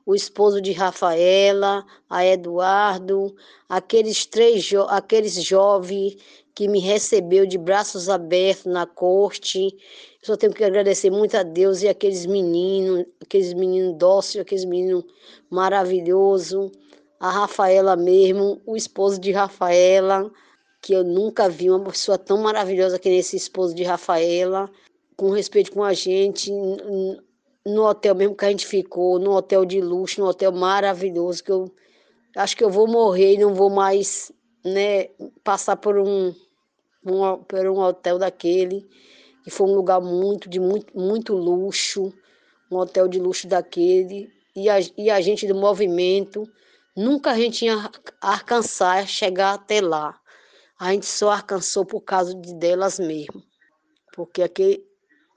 o 0.05 0.15
esposo 0.15 0.61
de 0.61 0.71
Rafaela, 0.71 1.85
a 2.09 2.25
Eduardo, 2.25 3.35
aqueles 3.69 4.25
três 4.25 4.63
jo 4.63 4.81
aqueles 4.83 5.41
jovens 5.41 6.17
que 6.55 6.67
me 6.67 6.79
recebeu 6.79 7.45
de 7.45 7.57
braços 7.57 8.09
abertos 8.09 8.65
na 8.65 8.85
corte. 8.85 9.75
Só 10.21 10.37
tenho 10.37 10.53
que 10.53 10.63
agradecer 10.63 11.09
muito 11.09 11.35
a 11.35 11.43
Deus 11.43 11.81
e 11.81 11.87
aqueles 11.87 12.25
meninos, 12.25 13.05
aqueles 13.21 13.53
meninos 13.53 13.97
dóceis, 13.97 14.41
aqueles 14.41 14.65
meninos 14.65 15.03
maravilhosos, 15.49 16.71
a 17.19 17.29
Rafaela 17.31 17.95
mesmo, 17.95 18.61
o 18.65 18.75
esposo 18.75 19.19
de 19.19 19.31
Rafaela, 19.31 20.31
que 20.81 20.93
eu 20.93 21.03
nunca 21.03 21.49
vi 21.49 21.69
uma 21.69 21.89
pessoa 21.89 22.17
tão 22.17 22.37
maravilhosa 22.37 22.99
que 22.99 23.09
esse 23.09 23.35
esposo 23.35 23.73
de 23.73 23.83
Rafaela, 23.83 24.69
com 25.15 25.31
respeito 25.31 25.71
com 25.71 25.83
a 25.83 25.93
gente, 25.93 26.51
no 27.65 27.83
hotel 27.87 28.15
mesmo 28.15 28.35
que 28.35 28.45
a 28.45 28.49
gente 28.49 28.67
ficou, 28.67 29.19
no 29.19 29.31
hotel 29.31 29.65
de 29.65 29.79
luxo, 29.79 30.19
no 30.19 30.27
hotel 30.27 30.51
maravilhoso, 30.51 31.43
que 31.43 31.51
eu 31.51 31.71
acho 32.35 32.57
que 32.57 32.63
eu 32.63 32.69
vou 32.69 32.87
morrer 32.87 33.33
e 33.33 33.37
não 33.37 33.53
vou 33.53 33.69
mais 33.69 34.31
né, 34.65 35.07
passar 35.43 35.77
por 35.77 35.97
um, 35.97 36.33
um, 37.05 37.37
por 37.43 37.67
um 37.67 37.79
hotel 37.79 38.17
daquele, 38.17 38.85
que 39.43 39.49
foi 39.49 39.67
um 39.67 39.75
lugar 39.75 40.01
muito, 40.01 40.49
de 40.49 40.59
muito, 40.59 40.97
muito 40.97 41.33
luxo, 41.33 42.13
um 42.71 42.77
hotel 42.77 43.07
de 43.07 43.19
luxo 43.19 43.47
daquele, 43.47 44.29
e 44.55 44.69
a, 44.69 44.77
e 44.97 45.09
a 45.09 45.19
gente 45.21 45.47
do 45.47 45.55
movimento, 45.55 46.47
nunca 46.95 47.31
a 47.31 47.37
gente 47.37 47.65
ia 47.65 47.89
alcançar, 48.21 49.07
chegar 49.07 49.53
até 49.53 49.81
lá. 49.81 50.19
A 50.79 50.91
gente 50.91 51.05
só 51.05 51.31
alcançou 51.31 51.85
por 51.85 52.01
causa 52.01 52.35
de 52.35 52.53
delas 52.55 52.99
mesmo, 52.99 53.41
porque 54.13 54.41
aqui 54.43 54.83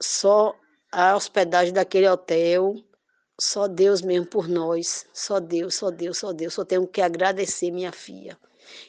só 0.01 0.53
a 0.97 1.15
hospedagem 1.15 1.71
daquele 1.71 2.09
hotel, 2.09 2.75
só 3.39 3.67
Deus 3.67 4.01
mesmo 4.01 4.25
por 4.25 4.47
nós, 4.47 5.05
só 5.13 5.39
Deus, 5.39 5.75
só 5.75 5.91
Deus, 5.91 6.17
só 6.17 6.33
Deus. 6.33 6.55
Só 6.55 6.65
tenho 6.65 6.87
que 6.87 7.01
agradecer 7.01 7.69
minha 7.69 7.91
filha. 7.91 8.35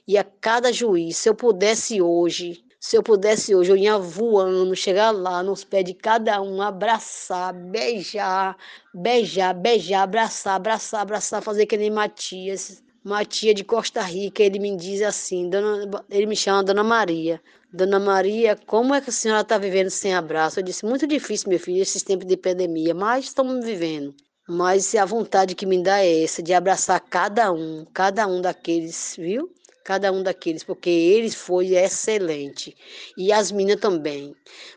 E 0.06 0.16
a 0.16 0.24
cada 0.24 0.72
juiz, 0.72 1.18
se 1.18 1.28
eu 1.28 1.34
pudesse 1.34 2.00
hoje, 2.00 2.64
se 2.80 2.96
eu 2.96 3.02
pudesse 3.02 3.54
hoje, 3.54 3.70
eu 3.70 3.76
ia 3.76 3.98
voando, 3.98 4.74
chegar 4.74 5.10
lá 5.10 5.42
nos 5.42 5.64
pés 5.64 5.84
de 5.84 5.92
cada 5.92 6.40
um, 6.40 6.62
abraçar, 6.62 7.52
beijar, 7.52 8.56
beijar, 8.94 9.52
beijar, 9.52 10.02
abraçar, 10.04 10.54
abraçar, 10.54 11.02
abraçar, 11.02 11.42
fazer 11.42 11.66
que 11.66 11.76
nem 11.76 11.90
Matias. 11.90 12.82
Matias 13.04 13.54
de 13.54 13.64
Costa 13.64 14.00
Rica, 14.00 14.42
ele 14.42 14.58
me 14.58 14.74
diz 14.76 15.02
assim, 15.02 15.50
dona, 15.50 16.04
ele 16.08 16.26
me 16.26 16.36
chama 16.36 16.64
Dona 16.64 16.82
Maria. 16.82 17.40
Dona 17.72 18.00
Maria, 18.00 18.56
como 18.66 18.94
é 18.94 19.00
que 19.00 19.10
a 19.10 19.12
senhora 19.12 19.42
está 19.42 19.58
vivendo 19.58 19.90
sem 19.90 20.14
abraço? 20.14 20.58
Eu 20.58 20.64
disse, 20.64 20.86
muito 20.86 21.06
difícil, 21.06 21.50
meu 21.50 21.60
filho, 21.60 21.82
esses 21.82 22.02
tempos 22.02 22.26
de 22.26 22.36
pandemia, 22.36 22.94
mas 22.94 23.26
estamos 23.26 23.64
vivendo. 23.64 24.14
Mas 24.48 24.94
a 24.94 25.04
vontade 25.04 25.54
que 25.54 25.66
me 25.66 25.82
dá 25.82 26.00
é 26.00 26.24
essa, 26.24 26.42
de 26.42 26.54
abraçar 26.54 26.98
cada 27.00 27.52
um, 27.52 27.84
cada 27.92 28.26
um 28.26 28.40
daqueles, 28.40 29.14
viu? 29.18 29.52
cada 29.88 30.12
um 30.12 30.22
daqueles, 30.22 30.62
porque 30.62 30.90
eles 30.90 31.34
foi 31.34 31.74
excelente. 31.74 32.76
E 33.16 33.32
as 33.32 33.50
meninas 33.50 33.80
também. 33.80 34.34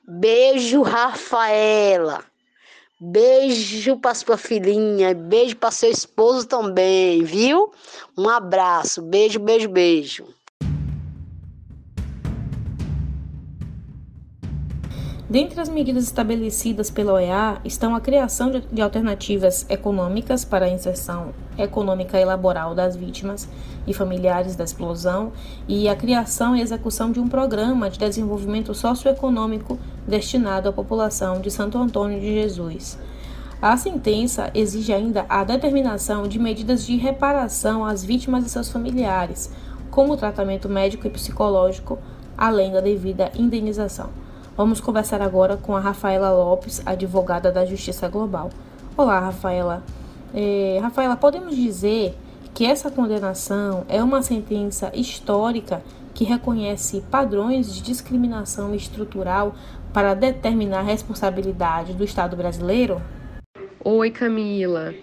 Beijo, 0.07 0.81
Rafaela. 0.83 2.23
Beijo 2.97 3.97
para 3.97 4.15
sua 4.15 4.37
filhinha, 4.37 5.13
beijo 5.13 5.57
para 5.57 5.69
seu 5.69 5.91
esposo 5.91 6.47
também, 6.47 7.25
viu? 7.25 7.73
Um 8.17 8.29
abraço, 8.29 9.01
beijo, 9.01 9.37
beijo, 9.37 9.67
beijo. 9.67 10.27
Dentre 15.31 15.61
as 15.61 15.69
medidas 15.69 16.03
estabelecidas 16.03 16.89
pela 16.89 17.13
OEA 17.13 17.61
estão 17.63 17.95
a 17.95 18.01
criação 18.01 18.51
de 18.51 18.81
alternativas 18.81 19.65
econômicas 19.69 20.43
para 20.43 20.65
a 20.65 20.69
inserção 20.69 21.29
econômica 21.57 22.19
e 22.19 22.25
laboral 22.25 22.75
das 22.75 22.97
vítimas 22.97 23.47
e 23.87 23.93
familiares 23.93 24.57
da 24.57 24.65
explosão 24.65 25.31
e 25.69 25.87
a 25.87 25.95
criação 25.95 26.53
e 26.53 26.59
execução 26.59 27.13
de 27.13 27.21
um 27.21 27.29
programa 27.29 27.89
de 27.89 27.97
desenvolvimento 27.97 28.73
socioeconômico 28.73 29.79
destinado 30.05 30.67
à 30.67 30.73
população 30.73 31.39
de 31.39 31.49
Santo 31.49 31.77
Antônio 31.77 32.19
de 32.19 32.33
Jesus. 32.33 32.99
A 33.61 33.77
sentença 33.77 34.51
exige 34.53 34.91
ainda 34.91 35.25
a 35.29 35.45
determinação 35.45 36.27
de 36.27 36.37
medidas 36.37 36.85
de 36.85 36.97
reparação 36.97 37.85
às 37.85 38.03
vítimas 38.03 38.45
e 38.45 38.49
seus 38.49 38.69
familiares, 38.69 39.49
como 39.89 40.17
tratamento 40.17 40.67
médico 40.67 41.07
e 41.07 41.09
psicológico, 41.09 41.97
além 42.37 42.73
da 42.73 42.81
devida 42.81 43.31
indenização. 43.33 44.09
Vamos 44.61 44.79
conversar 44.79 45.23
agora 45.23 45.57
com 45.57 45.75
a 45.75 45.79
Rafaela 45.79 46.29
Lopes, 46.29 46.83
advogada 46.85 47.51
da 47.51 47.65
Justiça 47.65 48.07
Global. 48.07 48.51
Olá, 48.95 49.19
Rafaela. 49.19 49.83
É, 50.35 50.77
Rafaela, 50.79 51.17
podemos 51.17 51.55
dizer 51.55 52.15
que 52.53 52.63
essa 52.63 52.91
condenação 52.91 53.83
é 53.89 54.03
uma 54.03 54.21
sentença 54.21 54.91
histórica 54.93 55.81
que 56.13 56.23
reconhece 56.23 57.01
padrões 57.09 57.73
de 57.73 57.81
discriminação 57.81 58.75
estrutural 58.75 59.55
para 59.91 60.13
determinar 60.13 60.81
a 60.81 60.83
responsabilidade 60.83 61.93
do 61.93 62.03
Estado 62.03 62.35
brasileiro? 62.35 63.01
Oi, 63.83 64.11
Camila. 64.11 64.93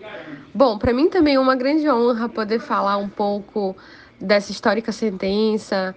Bom, 0.54 0.78
para 0.78 0.92
mim 0.92 1.10
também 1.10 1.34
é 1.34 1.40
uma 1.40 1.56
grande 1.56 1.90
honra 1.90 2.28
poder 2.28 2.60
falar 2.60 2.96
um 2.96 3.08
pouco 3.08 3.74
dessa 4.20 4.52
histórica 4.52 4.92
sentença, 4.92 5.96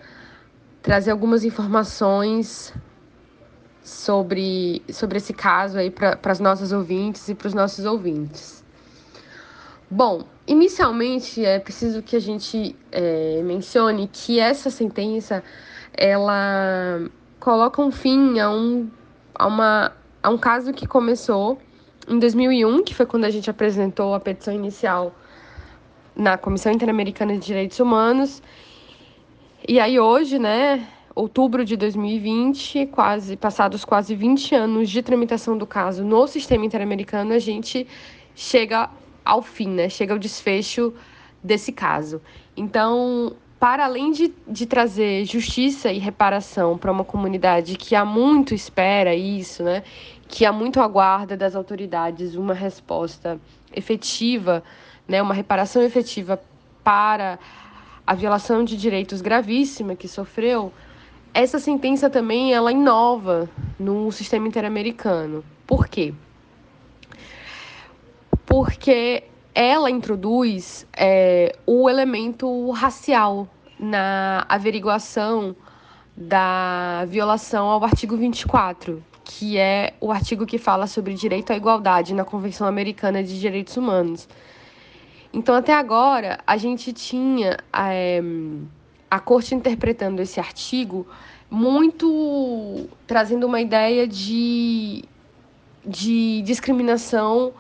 trazer 0.81 1.11
algumas 1.11 1.43
informações 1.43 2.73
sobre, 3.83 4.81
sobre 4.89 5.17
esse 5.17 5.33
caso 5.33 5.77
aí 5.77 5.89
para 5.89 6.17
as 6.23 6.39
nossas 6.39 6.71
ouvintes 6.71 7.27
e 7.29 7.35
para 7.35 7.47
os 7.47 7.53
nossos 7.53 7.85
ouvintes. 7.85 8.63
Bom, 9.89 10.23
inicialmente 10.47 11.43
é 11.43 11.59
preciso 11.59 12.01
que 12.01 12.15
a 12.15 12.19
gente 12.19 12.75
é, 12.91 13.41
mencione 13.43 14.09
que 14.11 14.39
essa 14.39 14.69
sentença 14.69 15.43
ela 15.93 17.01
coloca 17.39 17.81
um 17.81 17.91
fim 17.91 18.39
a 18.39 18.49
um, 18.49 18.89
a, 19.35 19.47
uma, 19.47 19.91
a 20.23 20.29
um 20.29 20.37
caso 20.37 20.71
que 20.71 20.87
começou 20.87 21.59
em 22.07 22.17
2001, 22.19 22.83
que 22.83 22.95
foi 22.95 23.05
quando 23.05 23.25
a 23.25 23.29
gente 23.29 23.49
apresentou 23.49 24.13
a 24.13 24.19
petição 24.19 24.53
inicial 24.53 25.13
na 26.15 26.37
Comissão 26.37 26.71
Interamericana 26.71 27.33
de 27.33 27.39
Direitos 27.39 27.79
Humanos. 27.79 28.41
E 29.67 29.79
aí 29.79 29.99
hoje, 29.99 30.39
né, 30.39 30.87
outubro 31.21 31.63
de 31.63 31.77
2020, 31.77 32.87
quase 32.87 33.35
passados 33.35 33.85
quase 33.85 34.15
20 34.15 34.55
anos 34.55 34.89
de 34.89 35.01
tramitação 35.03 35.57
do 35.57 35.67
caso 35.67 36.03
no 36.03 36.27
sistema 36.27 36.65
interamericano, 36.65 37.33
a 37.33 37.39
gente 37.39 37.87
chega 38.35 38.89
ao 39.23 39.41
fim, 39.41 39.69
né? 39.69 39.87
Chega 39.87 40.13
ao 40.13 40.19
desfecho 40.19 40.93
desse 41.43 41.71
caso. 41.71 42.21
Então, 42.57 43.35
para 43.59 43.85
além 43.85 44.11
de, 44.11 44.33
de 44.47 44.65
trazer 44.65 45.23
justiça 45.25 45.91
e 45.91 45.99
reparação 45.99 46.77
para 46.77 46.91
uma 46.91 47.03
comunidade 47.03 47.77
que 47.77 47.93
há 47.95 48.03
muito 48.03 48.55
espera 48.55 49.13
isso, 49.13 49.63
né? 49.63 49.83
Que 50.27 50.43
há 50.43 50.51
muito 50.51 50.79
aguarda 50.81 51.37
das 51.37 51.55
autoridades 51.55 52.35
uma 52.35 52.55
resposta 52.55 53.39
efetiva, 53.71 54.63
né? 55.07 55.21
Uma 55.21 55.35
reparação 55.35 55.83
efetiva 55.83 56.41
para 56.83 57.37
a 58.07 58.15
violação 58.15 58.63
de 58.63 58.75
direitos 58.75 59.21
gravíssima 59.21 59.95
que 59.95 60.07
sofreu. 60.07 60.73
Essa 61.33 61.59
sentença 61.59 62.09
também 62.09 62.53
ela 62.53 62.71
inova 62.73 63.49
no 63.79 64.11
sistema 64.11 64.47
interamericano. 64.47 65.45
Por 65.65 65.87
quê? 65.87 66.13
Porque 68.45 69.23
ela 69.55 69.89
introduz 69.89 70.85
é, 70.91 71.55
o 71.65 71.89
elemento 71.89 72.69
racial 72.71 73.47
na 73.79 74.45
averiguação 74.49 75.55
da 76.15 77.05
violação 77.07 77.67
ao 77.67 77.83
artigo 77.83 78.17
24, 78.17 79.01
que 79.23 79.57
é 79.57 79.93
o 80.01 80.11
artigo 80.11 80.45
que 80.45 80.57
fala 80.57 80.85
sobre 80.85 81.13
direito 81.13 81.53
à 81.53 81.55
igualdade 81.55 82.13
na 82.13 82.25
Convenção 82.25 82.67
Americana 82.67 83.23
de 83.23 83.39
Direitos 83.39 83.77
Humanos. 83.77 84.27
Então, 85.33 85.55
até 85.55 85.73
agora, 85.73 86.39
a 86.45 86.57
gente 86.57 86.91
tinha 86.91 87.57
é, 87.71 88.21
a 89.11 89.19
corte 89.19 89.53
interpretando 89.53 90.21
esse 90.21 90.39
artigo 90.39 91.05
muito 91.49 92.87
trazendo 93.05 93.45
uma 93.45 93.59
ideia 93.59 94.07
de, 94.07 95.03
de 95.85 96.41
discriminação 96.43 97.51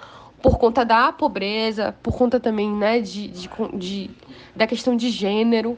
por 0.41 0.57
conta 0.57 0.85
da 0.85 1.11
pobreza, 1.11 1.93
por 2.01 2.17
conta 2.17 2.39
também 2.39 2.71
né, 2.73 3.01
de, 3.01 3.27
de, 3.27 3.49
de 3.73 4.09
da 4.55 4.65
questão 4.65 4.95
de 4.95 5.09
gênero. 5.09 5.77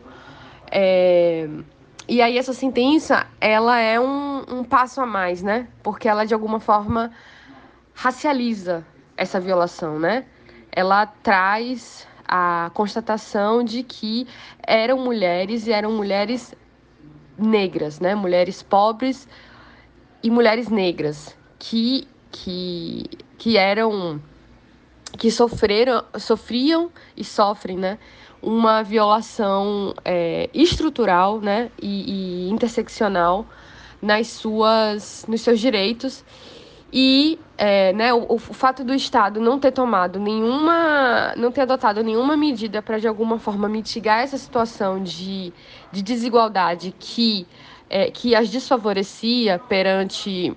É, 0.72 1.50
e 2.08 2.22
aí 2.22 2.38
essa 2.38 2.54
sentença, 2.54 3.26
ela 3.42 3.80
é 3.80 4.00
um, 4.00 4.60
um 4.60 4.64
passo 4.64 5.02
a 5.02 5.08
mais, 5.08 5.42
né? 5.42 5.68
Porque 5.82 6.08
ela, 6.08 6.24
de 6.24 6.34
alguma 6.36 6.60
forma, 6.60 7.12
racializa 7.96 8.86
essa 9.18 9.40
violação, 9.40 10.00
né? 10.00 10.26
Ela 10.72 11.08
traz 11.08 12.08
a 12.36 12.72
constatação 12.74 13.64
de 13.64 13.84
que 13.84 14.26
eram 14.66 14.98
mulheres 14.98 15.68
e 15.68 15.72
eram 15.72 15.92
mulheres 15.92 16.56
negras, 17.38 18.00
né? 18.00 18.16
Mulheres 18.16 18.64
pobres 18.64 19.28
e 20.24 20.32
mulheres 20.32 20.68
negras 20.68 21.38
que, 21.60 22.08
que, 22.32 23.06
que 23.38 23.56
eram 23.56 24.20
que 25.16 25.30
sofreram, 25.30 26.04
sofriam 26.18 26.92
e 27.16 27.24
sofrem, 27.24 27.78
né, 27.78 28.00
uma 28.42 28.82
violação 28.82 29.94
é, 30.04 30.50
estrutural, 30.56 31.40
né, 31.40 31.70
e, 31.80 32.48
e, 32.48 32.50
interseccional 32.50 33.46
nas 34.02 34.26
suas, 34.30 35.24
nos 35.28 35.42
seus 35.42 35.60
direitos 35.60 36.26
e 36.96 37.40
é, 37.58 37.92
né, 37.92 38.14
o, 38.14 38.34
o, 38.34 38.38
fato 38.38 38.84
do 38.84 38.94
Estado 38.94 39.42
não 39.42 39.60
ter 39.60 39.72
tomado 39.72 40.20
nenhuma, 40.20 41.34
não 41.36 41.52
ter 41.52 41.62
adotado 41.62 42.04
nenhuma 42.04 42.38
medida 42.38 42.84
para 42.84 43.00
de 43.00 43.08
alguma 43.08 43.40
forma 43.40 43.68
mitigar 43.68 44.20
essa 44.20 44.38
situação 44.38 45.02
de, 45.02 45.52
de 45.92 46.04
desigualdade 46.04 46.94
que, 47.00 47.48
é, 47.90 48.12
que 48.12 48.36
as 48.36 48.48
desfavorecia 48.48 49.58
perante 49.58 50.56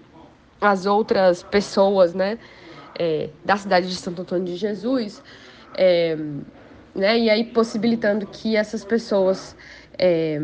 as 0.60 0.84
outras 0.84 1.42
pessoas, 1.42 2.12
né, 2.12 2.38
é, 2.98 3.30
da 3.42 3.56
cidade 3.56 3.88
de 3.88 3.96
Santo 3.96 4.20
Antônio 4.20 4.44
de 4.44 4.56
Jesus, 4.56 5.22
é, 5.74 6.18
né, 6.94 7.18
e 7.18 7.30
aí 7.30 7.44
possibilitando 7.44 8.26
que 8.26 8.56
essas 8.56 8.84
pessoas 8.84 9.56
é, 9.98 10.38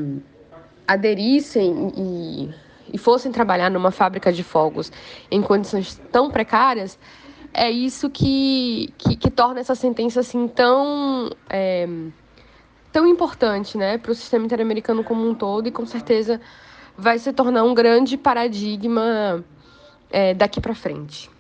aderissem 0.89 1.93
e, 1.95 2.55
e 2.93 2.99
fossem 2.99 3.33
trabalhar 3.33 3.71
numa 3.71 3.91
fábrica 3.91 4.33
de 4.33 4.43
fogos 4.43 4.93
em 5.31 5.41
condições 5.43 6.01
tão 6.11 6.31
precárias, 6.31 6.99
é 7.55 7.71
isso 7.71 8.09
que, 8.11 8.93
que, 8.99 9.17
que 9.17 9.31
torna 9.31 9.61
essa 9.61 9.75
sentença 9.75 10.21
assim 10.21 10.49
tão 10.49 11.31
é, 11.51 11.87
tão 12.93 13.07
importante, 13.07 13.79
né, 13.79 13.99
para 13.99 14.13
o 14.13 14.15
sistema 14.15 14.45
interamericano 14.45 15.03
como 15.03 15.29
um 15.29 15.35
todo 15.35 15.67
e 15.67 15.71
com 15.71 15.87
certeza 15.87 16.41
vai 16.97 17.19
se 17.19 17.33
tornar 17.33 17.65
um 17.65 17.75
grande 17.75 18.17
paradigma 18.17 19.43
é, 20.11 20.35
daqui 20.35 20.61
para 20.61 20.75
frente. 20.75 21.31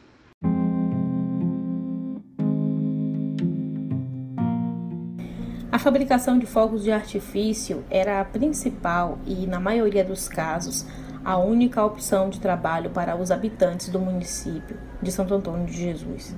A 5.71 5.79
fabricação 5.79 6.38
de 6.38 6.45
fogos 6.45 6.85
de 6.85 6.93
artifício 6.93 7.83
era 7.91 8.21
a 8.21 8.25
principal 8.25 9.19
e, 9.27 9.47
na 9.47 9.59
maioria 9.59 10.05
dos 10.05 10.29
casos, 10.29 10.87
a 11.25 11.39
única 11.39 11.85
opção 11.85 12.29
de 12.29 12.41
trabalho 12.41 12.91
para 12.91 13.17
os 13.17 13.31
habitantes 13.31 13.89
do 13.89 13.99
município 13.99 14.77
de 15.01 15.13
Santo 15.13 15.35
Antônio 15.35 15.67
de 15.67 15.73
Jesus. 15.73 16.35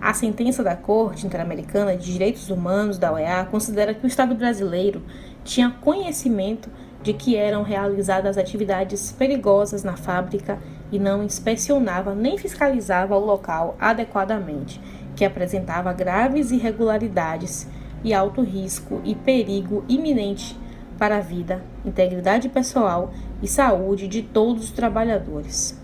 A 0.00 0.14
sentença 0.14 0.62
da 0.62 0.74
Corte 0.74 1.26
Interamericana 1.26 1.94
de 1.94 2.10
Direitos 2.10 2.48
Humanos 2.48 2.96
da 2.96 3.12
OEA 3.12 3.44
considera 3.44 3.92
que 3.92 4.04
o 4.04 4.08
Estado 4.08 4.34
brasileiro 4.34 5.02
tinha 5.44 5.70
conhecimento 5.70 6.70
de 7.02 7.12
que 7.12 7.36
eram 7.36 7.62
realizadas 7.62 8.38
atividades 8.38 9.12
perigosas 9.12 9.84
na 9.84 9.96
fábrica 9.96 10.58
e 10.90 10.98
não 10.98 11.22
inspecionava 11.22 12.14
nem 12.14 12.38
fiscalizava 12.38 13.16
o 13.16 13.24
local 13.24 13.76
adequadamente, 13.78 14.80
que 15.14 15.24
apresentava 15.24 15.92
graves 15.92 16.50
irregularidades 16.50 17.68
e 18.02 18.14
alto 18.14 18.42
risco 18.42 19.00
e 19.04 19.14
perigo 19.14 19.84
iminente 19.86 20.58
para 21.00 21.16
a 21.16 21.20
vida, 21.20 21.64
integridade 21.82 22.50
pessoal 22.50 23.10
e 23.42 23.48
saúde 23.48 24.06
de 24.06 24.22
todos 24.22 24.64
os 24.64 24.70
trabalhadores. 24.70 25.74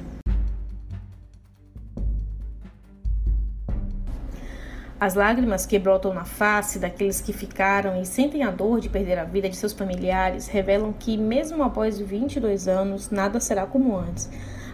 As 5.00 5.14
lágrimas 5.14 5.64
que 5.64 5.79
brotam 5.79 6.12
na 6.12 6.26
face 6.26 6.79
daqueles 6.79 7.22
que 7.22 7.33
ficaram 7.33 7.98
e 7.98 8.05
sentem 8.05 8.42
a 8.42 8.50
dor 8.50 8.79
de 8.79 8.90
perder 8.90 9.18
a 9.18 9.24
vida 9.24 9.48
de 9.48 9.57
seus 9.57 9.72
familiares 9.72 10.48
revelam 10.48 10.92
que, 10.92 11.16
mesmo 11.16 11.62
após 11.62 11.98
22 11.98 12.68
anos, 12.68 13.11
nada 13.11 13.40
será 13.40 13.64
como 13.64 13.96
antes. 13.96 14.29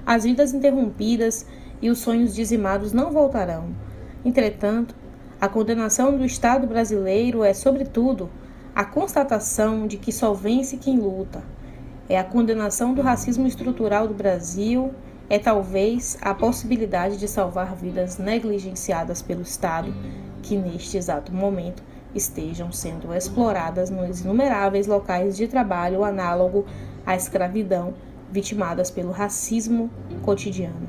As 0.05 0.25
vidas 0.25 0.53
interrompidas 0.53 1.47
e 1.81 1.89
os 1.89 1.99
sonhos 1.99 2.35
dizimados 2.35 2.93
não 2.93 3.13
voltarão. 3.13 3.69
Entretanto, 4.25 4.93
a 5.41 5.49
condenação 5.49 6.17
do 6.17 6.25
Estado 6.25 6.67
brasileiro 6.67 7.45
é, 7.45 7.55
sobretudo, 7.55 8.29
a 8.75 8.85
constatação 8.85 9.87
de 9.87 9.99
que 9.99 10.11
só 10.11 10.33
vence 10.33 10.77
quem 10.77 10.99
luta. 10.99 11.43
É 12.09 12.19
a 12.19 12.25
condenação 12.25 12.95
do 12.95 13.03
racismo 13.03 13.47
estrutural 13.47 14.09
do 14.09 14.15
Brasil, 14.15 14.93
é 15.29 15.39
talvez 15.39 16.17
a 16.21 16.35
possibilidade 16.35 17.19
de 17.19 17.29
salvar 17.29 17.75
vidas 17.75 18.19
negligenciadas 18.19 19.23
pelo 19.23 19.43
Estado, 19.43 19.95
que 20.43 20.57
neste 20.57 20.97
exato 20.97 21.33
momento 21.33 21.83
estejam 22.15 22.73
sendo 22.73 23.15
exploradas 23.15 23.89
nos 23.91 24.21
inumeráveis 24.21 24.87
locais 24.87 25.37
de 25.37 25.47
trabalho 25.49 26.05
análogo 26.05 26.67
à 27.07 27.15
escravidão, 27.15 27.95
vitimadas 28.31 28.91
pelo 28.91 29.11
racismo 29.11 29.91
cotidiano. 30.23 30.89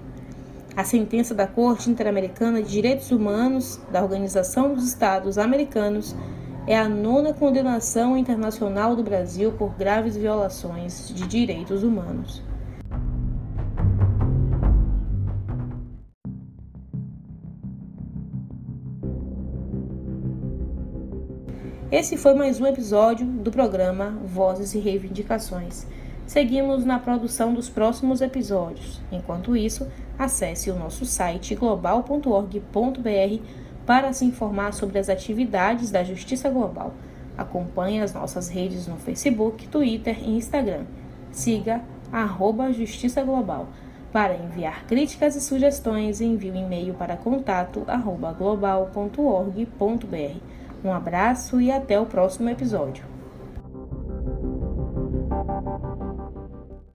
A 0.75 0.83
sentença 0.83 1.35
da 1.35 1.45
Corte 1.45 1.89
Interamericana 1.89 2.61
de 2.61 2.71
Direitos 2.71 3.11
Humanos 3.11 3.79
da 3.91 4.01
Organização 4.01 4.73
dos 4.73 4.87
Estados 4.87 5.37
Americanos 5.37 6.15
é 6.65 6.77
a 6.77 6.87
nona 6.87 7.33
condenação 7.33 8.17
internacional 8.17 8.95
do 8.95 9.03
Brasil 9.03 9.51
por 9.51 9.75
graves 9.75 10.15
violações 10.15 11.11
de 11.13 11.27
direitos 11.27 11.83
humanos. 11.83 12.41
Esse 21.91 22.17
foi 22.17 22.33
mais 22.33 22.59
um 22.59 22.65
episódio 22.65 23.25
do 23.25 23.51
programa 23.51 24.17
Vozes 24.25 24.73
e 24.73 24.79
Reivindicações. 24.79 25.85
Seguimos 26.25 26.85
na 26.85 26.97
produção 26.97 27.53
dos 27.53 27.69
próximos 27.69 28.21
episódios. 28.21 29.01
Enquanto 29.11 29.55
isso, 29.55 29.85
acesse 30.17 30.71
o 30.71 30.75
nosso 30.75 31.05
site 31.05 31.53
global.org.br 31.53 33.62
para 33.85 34.13
se 34.13 34.25
informar 34.25 34.73
sobre 34.73 34.99
as 34.99 35.09
atividades 35.09 35.91
da 35.91 36.03
Justiça 36.03 36.49
Global. 36.49 36.93
Acompanhe 37.37 38.01
as 38.01 38.13
nossas 38.13 38.49
redes 38.49 38.87
no 38.87 38.97
Facebook, 38.97 39.67
Twitter 39.67 40.17
e 40.21 40.37
Instagram. 40.37 40.83
Siga 41.31 41.81
arroba 42.11 42.71
Justiça 42.71 43.23
Global. 43.23 43.67
Para 44.11 44.35
enviar 44.35 44.85
críticas 44.85 45.35
e 45.35 45.41
sugestões, 45.41 46.21
envie 46.21 46.51
um 46.51 46.55
e-mail 46.55 46.93
para 46.93 47.17
contato 47.17 47.83
arroba 47.87 48.31
global.org.br. 48.31 50.37
Um 50.83 50.93
abraço 50.93 51.59
e 51.59 51.71
até 51.71 51.99
o 51.99 52.05
próximo 52.05 52.49
episódio. 52.49 53.12